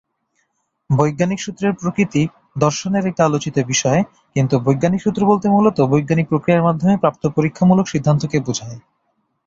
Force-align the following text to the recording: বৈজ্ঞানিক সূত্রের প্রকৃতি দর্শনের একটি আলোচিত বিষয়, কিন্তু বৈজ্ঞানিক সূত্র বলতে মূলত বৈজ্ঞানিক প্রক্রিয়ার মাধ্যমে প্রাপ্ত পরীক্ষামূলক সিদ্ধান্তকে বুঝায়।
বৈজ্ঞানিক 0.89 1.39
সূত্রের 1.41 1.73
প্রকৃতি 1.73 2.21
দর্শনের 2.57 3.03
একটি 3.05 3.21
আলোচিত 3.23 3.55
বিষয়, 3.67 4.01
কিন্তু 4.35 4.55
বৈজ্ঞানিক 4.59 4.99
সূত্র 5.01 5.21
বলতে 5.25 5.47
মূলত 5.49 5.77
বৈজ্ঞানিক 5.91 6.27
প্রক্রিয়ার 6.29 6.65
মাধ্যমে 6.67 6.95
প্রাপ্ত 6.97 7.23
পরীক্ষামূলক 7.27 7.85
সিদ্ধান্তকে 7.87 8.37
বুঝায়। 8.39 8.77